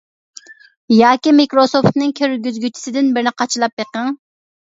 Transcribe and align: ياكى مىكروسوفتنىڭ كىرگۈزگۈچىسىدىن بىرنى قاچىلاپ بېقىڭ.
ياكى 1.01 1.33
مىكروسوفتنىڭ 1.39 2.15
كىرگۈزگۈچىسىدىن 2.21 3.13
بىرنى 3.19 3.35
قاچىلاپ 3.45 3.79
بېقىڭ. 3.83 4.11